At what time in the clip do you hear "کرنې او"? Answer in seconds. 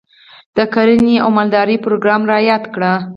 0.73-1.29